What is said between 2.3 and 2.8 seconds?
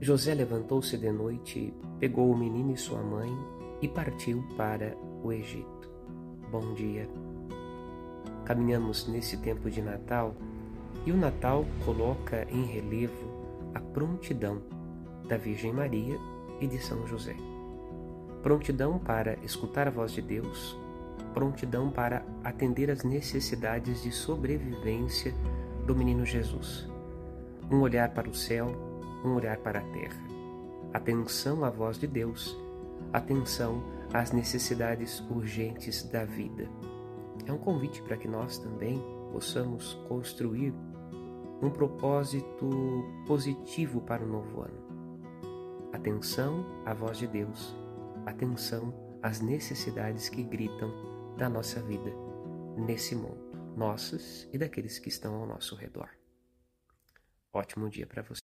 o menino e